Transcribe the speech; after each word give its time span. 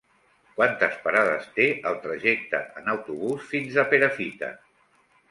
Quantes 0.59 0.93
parades 1.01 1.43
té 1.57 1.67
el 1.89 1.99
trajecte 2.05 2.61
en 2.81 2.89
autobús 2.93 3.43
fins 3.51 3.77
a 3.83 3.85
Perafita? 3.93 4.49